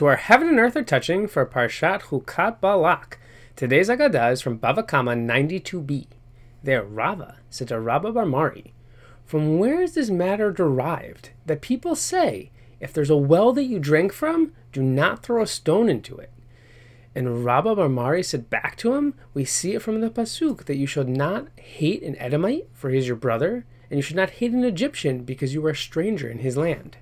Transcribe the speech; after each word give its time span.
to 0.00 0.06
our 0.06 0.16
Heaven 0.16 0.48
and 0.48 0.58
Earth 0.58 0.76
are 0.76 0.82
touching 0.82 1.28
for 1.28 1.44
Parshat 1.44 2.04
Chukat 2.04 2.58
Balak. 2.62 3.18
Today's 3.54 3.90
Agadah 3.90 4.32
is 4.32 4.40
from 4.40 4.58
Bava 4.58 4.88
Kama 4.88 5.12
92b. 5.12 6.06
There, 6.62 6.82
Rava 6.82 7.36
said 7.50 7.68
to 7.68 7.78
Rabba 7.78 8.12
Bar 8.12 8.24
Mari, 8.24 8.72
From 9.26 9.58
where 9.58 9.82
is 9.82 9.92
this 9.92 10.08
matter 10.08 10.52
derived 10.52 11.32
that 11.44 11.60
people 11.60 11.94
say, 11.94 12.50
if 12.80 12.94
there's 12.94 13.10
a 13.10 13.16
well 13.18 13.52
that 13.52 13.64
you 13.64 13.78
drank 13.78 14.14
from, 14.14 14.54
do 14.72 14.82
not 14.82 15.22
throw 15.22 15.42
a 15.42 15.46
stone 15.46 15.90
into 15.90 16.16
it? 16.16 16.32
And 17.14 17.44
Rabba 17.44 17.76
Bar 17.76 17.90
Mari 17.90 18.22
said 18.22 18.48
back 18.48 18.78
to 18.78 18.94
him, 18.94 19.12
We 19.34 19.44
see 19.44 19.74
it 19.74 19.82
from 19.82 20.00
the 20.00 20.08
Pasuk 20.08 20.64
that 20.64 20.78
you 20.78 20.86
should 20.86 21.10
not 21.10 21.48
hate 21.56 22.02
an 22.02 22.16
Edomite, 22.16 22.68
for 22.72 22.88
he 22.88 22.96
is 22.96 23.06
your 23.06 23.16
brother, 23.16 23.66
and 23.90 23.98
you 23.98 24.02
should 24.02 24.16
not 24.16 24.30
hate 24.30 24.52
an 24.52 24.64
Egyptian 24.64 25.24
because 25.24 25.52
you 25.52 25.66
are 25.66 25.72
a 25.72 25.76
stranger 25.76 26.26
in 26.26 26.38
his 26.38 26.56
land. 26.56 26.96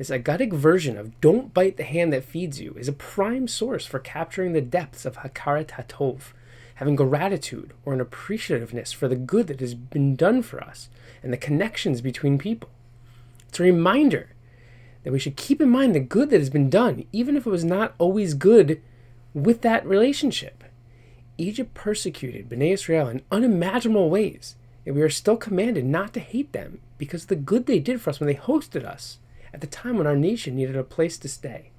This 0.00 0.08
Agadic 0.08 0.54
version 0.54 0.96
of 0.96 1.20
don't 1.20 1.52
bite 1.52 1.76
the 1.76 1.84
hand 1.84 2.10
that 2.14 2.24
feeds 2.24 2.58
you 2.58 2.74
is 2.78 2.88
a 2.88 2.92
prime 2.94 3.46
source 3.46 3.84
for 3.84 3.98
capturing 3.98 4.54
the 4.54 4.62
depths 4.62 5.04
of 5.04 5.18
Hakarat 5.18 5.72
Hatov, 5.72 6.32
having 6.76 6.96
gratitude 6.96 7.74
or 7.84 7.92
an 7.92 8.00
appreciativeness 8.00 8.94
for 8.94 9.08
the 9.08 9.14
good 9.14 9.46
that 9.48 9.60
has 9.60 9.74
been 9.74 10.16
done 10.16 10.40
for 10.40 10.58
us 10.64 10.88
and 11.22 11.30
the 11.30 11.36
connections 11.36 12.00
between 12.00 12.38
people. 12.38 12.70
It's 13.50 13.60
a 13.60 13.64
reminder 13.64 14.30
that 15.04 15.12
we 15.12 15.18
should 15.18 15.36
keep 15.36 15.60
in 15.60 15.68
mind 15.68 15.94
the 15.94 16.00
good 16.00 16.30
that 16.30 16.40
has 16.40 16.48
been 16.48 16.70
done, 16.70 17.04
even 17.12 17.36
if 17.36 17.46
it 17.46 17.50
was 17.50 17.66
not 17.66 17.94
always 17.98 18.32
good 18.32 18.80
with 19.34 19.60
that 19.60 19.84
relationship. 19.84 20.64
Egypt 21.36 21.74
persecuted 21.74 22.48
Bnei 22.48 22.72
Israel 22.72 23.06
in 23.08 23.20
unimaginable 23.30 24.08
ways, 24.08 24.56
and 24.86 24.94
we 24.94 25.02
are 25.02 25.10
still 25.10 25.36
commanded 25.36 25.84
not 25.84 26.14
to 26.14 26.20
hate 26.20 26.54
them 26.54 26.80
because 26.96 27.24
of 27.24 27.28
the 27.28 27.36
good 27.36 27.66
they 27.66 27.78
did 27.78 28.00
for 28.00 28.08
us 28.08 28.18
when 28.18 28.28
they 28.28 28.34
hosted 28.34 28.86
us 28.86 29.18
at 29.52 29.60
the 29.60 29.66
time 29.66 29.96
when 29.96 30.06
our 30.06 30.16
nation 30.16 30.56
needed 30.56 30.76
a 30.76 30.84
place 30.84 31.18
to 31.18 31.28
stay. 31.28 31.70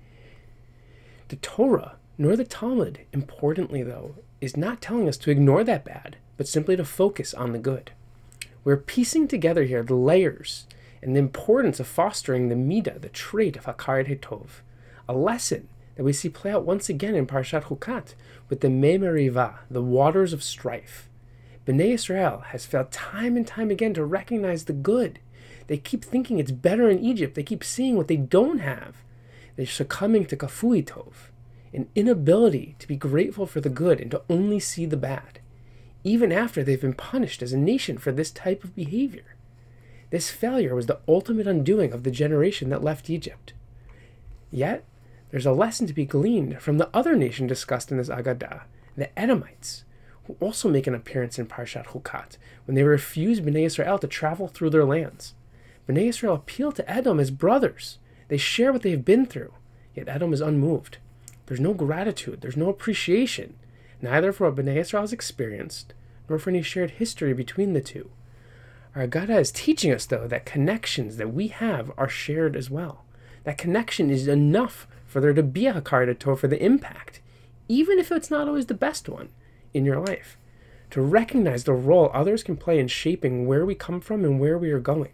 The 1.30 1.35
Torah, 1.38 1.95
nor 2.17 2.35
the 2.35 2.44
Talmud, 2.44 2.99
importantly 3.13 3.84
though, 3.84 4.16
is 4.39 4.58
not 4.58 4.81
telling 4.81 5.08
us 5.08 5.17
to 5.17 5.31
ignore 5.31 5.63
that 5.63 5.86
bad, 5.86 6.17
but 6.38 6.47
simply 6.47 6.75
to 6.75 6.86
focus 6.86 7.33
on 7.33 7.52
the 7.52 7.59
good. 7.59 7.91
We're 8.63 8.78
piecing 8.78 9.28
together 9.28 9.63
here 9.63 9.83
the 9.83 9.95
layers 9.95 10.67
and 11.02 11.16
the 11.16 11.19
importance 11.19 11.80
of 11.80 11.88
fostering 11.88 12.50
the 12.50 12.55
midah, 12.55 13.02
the 13.02 13.09
trait 13.09 13.55
of 13.55 13.66
Hakarat 13.66 14.08
Hatov, 14.08 14.61
a 15.08 15.13
lesson 15.13 15.67
that 15.95 16.03
we 16.03 16.13
see 16.13 16.30
play 16.30 16.52
out 16.52 16.66
once 16.66 16.89
again 16.89 17.16
in 17.16 17.28
Parshat 17.28 17.63
Chukat 17.63 18.13
with 18.50 18.61
the 18.61 18.69
Mei 18.69 18.97
Meriva, 18.97 19.59
the 19.69 19.81
waters 19.81 20.33
of 20.33 20.44
strife. 20.44 21.09
Bnei 21.66 21.94
Israel 21.94 22.44
has 22.47 22.66
failed 22.66 22.91
time 22.91 23.38
and 23.38 23.45
time 23.45 23.69
again 23.69 23.94
to 23.94 24.03
recognize 24.03 24.66
the 24.66 24.73
good 24.73 25.19
they 25.72 25.77
keep 25.77 26.03
thinking 26.03 26.38
it's 26.38 26.52
better 26.52 26.89
in 26.89 27.00
Egypt. 27.00 27.33
They 27.33 27.44
keep 27.44 27.64
seeing 27.64 27.95
what 27.95 28.09
they 28.09 28.17
don't 28.17 28.59
have. 28.59 29.05
They're 29.55 29.66
succumbing 29.66 30.25
to 30.25 30.36
kafui 30.36 30.86
tov, 30.86 31.31
an 31.73 31.88
inability 31.95 32.75
to 32.80 32.88
be 32.89 32.97
grateful 32.97 33.45
for 33.45 33.61
the 33.61 33.69
good 33.69 34.02
and 34.02 34.11
to 34.11 34.22
only 34.30 34.59
see 34.59 34.86
the 34.86 34.97
bad, 34.97 35.39
even 36.03 36.30
after 36.30 36.61
they've 36.61 36.81
been 36.81 36.94
punished 36.94 37.41
as 37.41 37.53
a 37.53 37.58
nation 37.58 37.97
for 37.97 38.11
this 38.11 38.31
type 38.31 38.66
of 38.66 38.75
behavior. 38.75 39.38
This 40.09 40.30
failure 40.30 40.75
was 40.75 40.88
the 40.88 41.00
ultimate 41.08 41.47
undoing 41.47 41.94
of 41.94 42.03
the 42.03 42.11
generation 42.11 42.69
that 42.72 42.83
left 42.83 43.09
Egypt. 43.09 43.53
Yet, 44.52 44.83
there's 45.30 45.45
a 45.45 45.53
lesson 45.53 45.88
to 45.88 45.94
be 45.94 46.03
gleaned 46.03 46.61
from 46.61 46.80
the 46.80 46.89
other 46.94 47.16
nation 47.16 47.47
discussed 47.47 47.91
in 47.91 47.97
this 47.97 48.09
Agadah, 48.09 48.63
the 48.97 49.17
Edomites, 49.17 49.85
who 50.25 50.35
also 50.41 50.67
make 50.67 50.85
an 50.85 50.95
appearance 50.95 51.39
in 51.39 51.45
Parshat 51.47 51.85
Chukat 51.85 52.35
when 52.66 52.75
they 52.75 52.83
refuse 52.83 53.39
Bnei 53.39 53.66
Israel 53.67 53.97
to 54.00 54.08
travel 54.08 54.50
through 54.50 54.72
their 54.72 54.83
lands. 54.83 55.33
Bnei 55.88 56.08
Israel 56.08 56.36
appeal 56.36 56.72
to 56.72 56.90
Edom 56.90 57.20
as 57.20 57.32
brothers. 57.32 57.98
They 58.28 58.38
share 58.38 58.72
what 58.72 58.82
they 58.82 58.92
have 58.92 59.06
been 59.06 59.26
through, 59.26 59.54
yet 59.96 60.08
Edom 60.08 60.34
is 60.34 60.42
unmoved. 60.42 60.98
There's 61.48 61.60
no 61.60 61.74
gratitude, 61.74 62.42
there's 62.42 62.58
no 62.58 62.70
appreciation, 62.70 63.56
neither 64.02 64.32
for 64.32 64.50
what 64.50 64.64
Bnei 64.64 64.78
Israel 64.78 65.04
has 65.04 65.12
experienced, 65.12 65.94
nor 66.30 66.40
for 66.40 66.50
any 66.50 66.62
shared 66.62 66.92
history 66.92 67.34
between 67.34 67.74
the 67.74 67.82
two. 67.82 68.09
Our 68.96 69.08
Agada 69.08 69.40
is 69.40 69.52
teaching 69.52 69.91
us, 69.91 70.06
though, 70.06 70.28
that 70.28 70.46
connections 70.46 71.18
that 71.18 71.34
we 71.34 71.47
have 71.47 71.91
are 71.97 72.09
shared 72.09 72.56
as 72.56 72.70
well. 72.70 73.06
That 73.44 73.58
connection 73.58 74.09
is 74.09 74.28
enough 74.28 74.88
for 75.06 75.20
there 75.20 75.34
to 75.34 75.44
be 75.44 75.66
a 75.66 75.74
Hakarat 75.74 76.38
for 76.38 76.47
the 76.47 76.64
impact, 76.64 77.22
even 77.68 78.00
if 78.00 78.12
it's 78.12 78.30
not 78.30 78.47
always 78.47 78.66
the 78.66 78.74
best 78.74 79.09
one 79.09 79.30
in 79.74 79.86
your 79.86 80.00
life. 80.00 80.38
To 80.91 81.02
recognize 81.02 81.64
the 81.64 81.74
role 81.74 82.12
others 82.14 82.44
can 82.44 82.58
play 82.58 82.80
in 82.80 82.90
shaping 82.90 83.47
where 83.47 83.66
we 83.66 83.75
come 83.75 84.02
from 84.02 84.25
and 84.25 84.40
where 84.40 84.58
we 84.58 84.72
are 84.72 84.80
going. 84.80 85.12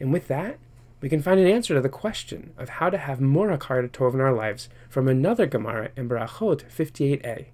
And 0.00 0.12
with 0.12 0.28
that, 0.28 0.58
we 1.00 1.08
can 1.08 1.22
find 1.22 1.38
an 1.38 1.46
answer 1.46 1.74
to 1.74 1.80
the 1.80 1.88
question 1.88 2.52
of 2.58 2.68
how 2.68 2.90
to 2.90 2.98
have 2.98 3.20
more 3.20 3.48
Hakarat 3.48 3.90
Tov 3.90 4.14
in 4.14 4.20
our 4.20 4.32
lives 4.32 4.68
from 4.88 5.06
another 5.06 5.46
Gemara 5.46 5.90
in 5.96 6.08
Berachot 6.08 6.64
58a. 6.64 7.46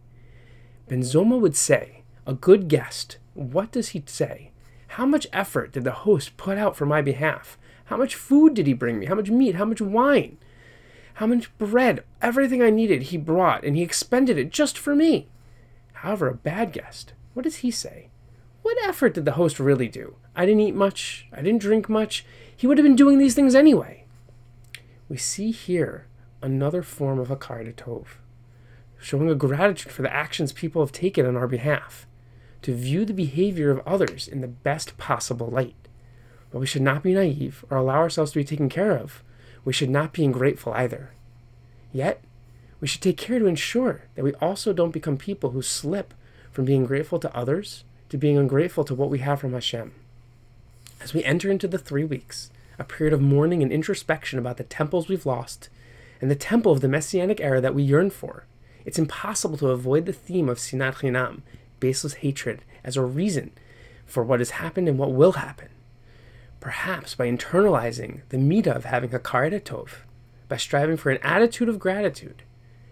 Ben 0.89 1.01
Zoma 1.01 1.39
would 1.39 1.57
say, 1.57 2.03
a 2.27 2.35
good 2.35 2.69
guest, 2.69 3.19
what 3.35 3.73
does 3.73 3.91
he 3.91 4.03
say? 4.07 4.51
How 4.89 5.05
much 5.05 5.27
effort 5.33 5.73
did 5.73 5.85
the 5.85 5.93
host 5.93 6.37
put 6.37 6.57
out 6.57 6.77
for 6.77 6.87
my 6.87 7.03
behalf? 7.03 7.59
How 7.87 7.97
much 7.97 8.15
food 8.15 8.55
did 8.55 8.67
he 8.67 8.73
bring 8.73 8.99
me? 8.99 9.07
How 9.07 9.15
much 9.15 9.31
meat? 9.31 9.57
How 9.57 9.65
much 9.65 9.81
wine? 9.81 10.39
How 11.15 11.27
much 11.27 11.57
bread? 11.59 12.03
Everything 12.23 12.63
I 12.63 12.71
needed 12.71 13.05
he 13.05 13.17
brought, 13.17 13.65
and 13.65 13.77
he 13.77 13.83
expended 13.83 14.39
it 14.39 14.51
just 14.51 14.79
for 14.79 14.95
me. 14.95 15.29
However, 15.93 16.29
a 16.29 16.35
bad 16.35 16.73
guest, 16.73 17.13
what 17.35 17.43
does 17.43 17.57
he 17.57 17.71
say? 17.71 18.09
What 18.65 18.83
effort 18.83 19.13
did 19.13 19.27
the 19.27 19.33
host 19.33 19.61
really 19.61 19.89
do? 19.89 20.17
I 20.35 20.47
didn't 20.47 20.63
eat 20.63 20.75
much. 20.75 21.27
I 21.31 21.43
didn't 21.43 21.61
drink 21.61 21.91
much. 21.91 22.25
He 22.57 22.67
would 22.67 22.79
have 22.79 22.85
been 22.85 22.97
doing 22.97 23.19
these 23.19 23.35
things 23.35 23.55
anyway. 23.55 24.07
We 25.07 25.19
see 25.19 25.51
here 25.51 26.07
another 26.41 26.83
form 26.83 27.19
of 27.19 27.29
Hakarat 27.29 27.75
Tov, 27.75 28.07
showing 28.99 29.29
a 29.29 29.35
gratitude 29.35 29.93
for 29.93 30.01
the 30.01 30.13
actions 30.13 30.55
people 30.55 30.81
have 30.81 30.93
taken 30.93 31.27
on 31.27 31.37
our 31.37 31.47
behalf, 31.47 32.07
to 32.63 32.75
view 32.75 33.05
the 33.05 33.13
behavior 33.13 33.71
of 33.71 33.87
others 33.87 34.27
in 34.27 34.41
the 34.41 34.49
best 34.49 34.97
possible 34.97 35.49
light. 35.49 35.77
But 36.51 36.61
we 36.61 36.67
should 36.67 36.81
not 36.81 37.03
be 37.03 37.13
naive 37.13 37.67
or 37.69 37.77
allow 37.77 37.99
ourselves 37.99 38.33
to 38.33 38.39
be 38.39 38.45
taken 38.45 38.71
care 38.71 38.97
of. 38.97 39.23
We 39.67 39.75
should 39.75 39.91
not 39.91 40.15
be 40.15 40.25
ungrateful 40.25 40.73
either. 40.73 41.11
Yet, 41.93 42.25
we 42.81 42.89
should 42.89 43.03
take 43.03 43.19
care 43.19 43.39
to 43.39 43.47
ensure 43.47 44.05
that 44.15 44.25
we 44.25 44.33
also 44.37 44.73
don't 44.73 44.91
become 44.91 45.19
people 45.19 45.51
who 45.51 45.61
slip 45.61 46.15
from 46.51 46.65
being 46.65 46.87
grateful 46.87 47.19
to 47.19 47.37
others 47.37 47.85
to 48.15 48.19
being 48.19 48.39
ungrateful 48.39 48.85
to 48.85 48.95
what 48.95 49.11
we 49.11 49.19
have 49.19 49.41
from 49.41 49.55
Hashem. 49.55 49.93
As 51.01 51.13
we 51.13 51.25
enter 51.25 51.51
into 51.51 51.67
the 51.67 51.79
three 51.79 52.05
weeks, 52.05 52.49
a 52.79 52.85
period 52.85 53.13
of 53.13 53.21
mourning 53.21 53.61
and 53.61 53.73
introspection 53.73 54.39
about 54.39 54.57
the 54.57 54.63
temples 54.63 55.09
we've 55.09 55.27
lost 55.27 55.69
and 56.21 56.31
the 56.31 56.37
temple 56.37 56.71
of 56.71 56.81
the 56.81 56.87
messianic 56.87 57.41
era 57.41 57.61
that 57.61 57.75
we 57.75 57.83
yearn 57.83 58.11
for, 58.11 58.47
it's 58.85 59.01
impossible 59.01 59.57
to 59.57 59.71
avoid 59.71 60.07
the 60.07 60.13
theme 60.13 60.49
of 60.49 60.59
sinat 60.59 60.99
chinam, 60.99 61.41
baseless 61.81 62.15
hatred, 62.15 62.63
as 62.85 62.97
a 62.97 63.03
reason 63.03 63.51
for 64.07 64.23
what 64.23 64.39
has 64.39 64.51
happened 64.51 64.89
and 64.89 64.97
what 64.97 65.11
will 65.11 65.33
happen. 65.33 65.71
Perhaps 66.61 67.17
by 67.17 67.29
internalizing 67.29 68.21
the 68.29 68.37
midah 68.37 68.77
of 68.77 68.85
having 68.85 69.11
hakarat 69.11 69.63
tov, 69.63 69.89
by 70.49 70.57
striving 70.57 70.97
for 70.97 71.11
an 71.11 71.19
attitude 71.25 71.69
of 71.69 71.81
gratitude, 71.81 72.45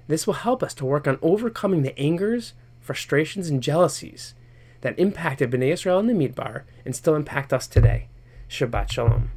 this 0.09 0.27
will 0.27 0.35
help 0.35 0.65
us 0.65 0.75
to 0.75 0.85
work 0.85 1.07
on 1.07 1.21
overcoming 1.23 1.83
the 1.83 1.97
angers, 1.97 2.55
frustrations, 2.81 3.49
and 3.49 3.63
jealousies 3.63 4.35
that 4.83 4.99
impacted 4.99 5.51
Bnei 5.51 5.73
Israel 5.73 5.99
in 5.99 6.07
the 6.07 6.13
Midbar 6.13 6.63
and 6.85 6.95
still 6.95 7.15
impact 7.15 7.53
us 7.53 7.67
today. 7.67 8.09
Shabbat 8.49 8.91
Shalom. 8.91 9.31